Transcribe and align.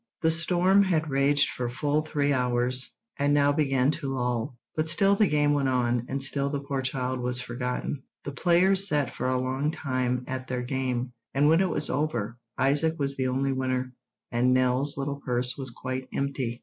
The 0.23 0.31
storm 0.31 0.81
had 0.81 1.11
raged 1.11 1.49
for 1.51 1.69
full 1.69 2.01
three 2.01 2.33
hours, 2.33 2.91
and 3.19 3.35
now 3.35 3.51
began 3.51 3.91
to 3.91 4.07
lull; 4.07 4.57
but 4.75 4.89
still 4.89 5.13
the 5.13 5.27
game 5.27 5.53
went 5.53 5.69
on, 5.69 6.07
and 6.09 6.23
still 6.23 6.49
the 6.49 6.59
poor 6.63 6.81
child 6.81 7.19
was 7.19 7.39
forgotten. 7.39 8.01
The 8.23 8.31
players 8.31 8.87
sat 8.87 9.13
for 9.13 9.27
a 9.29 9.37
long 9.37 9.69
time 9.69 10.23
at 10.27 10.47
their 10.47 10.63
game, 10.63 11.13
and 11.35 11.49
when 11.49 11.61
it 11.61 11.69
was 11.69 11.91
over 11.91 12.39
Isaac 12.57 12.97
was 12.97 13.15
the 13.15 13.27
only 13.27 13.53
winner, 13.53 13.93
and 14.31 14.55
Nell's 14.55 14.97
little 14.97 15.21
purse 15.23 15.53
was 15.55 15.69
quite 15.69 16.07
empty. 16.11 16.59